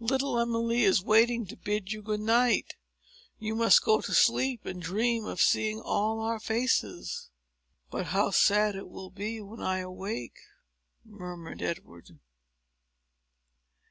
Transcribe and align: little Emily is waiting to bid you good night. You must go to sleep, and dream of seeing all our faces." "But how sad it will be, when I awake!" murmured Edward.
little 0.00 0.38
Emily 0.38 0.80
is 0.82 1.04
waiting 1.04 1.44
to 1.44 1.58
bid 1.58 1.92
you 1.92 2.00
good 2.00 2.20
night. 2.22 2.76
You 3.38 3.54
must 3.54 3.84
go 3.84 4.00
to 4.00 4.14
sleep, 4.14 4.64
and 4.64 4.80
dream 4.80 5.26
of 5.26 5.42
seeing 5.42 5.78
all 5.78 6.20
our 6.22 6.40
faces." 6.40 7.28
"But 7.90 8.06
how 8.06 8.30
sad 8.30 8.76
it 8.76 8.88
will 8.88 9.10
be, 9.10 9.42
when 9.42 9.60
I 9.60 9.80
awake!" 9.80 10.38
murmured 11.04 11.60
Edward. 11.60 12.18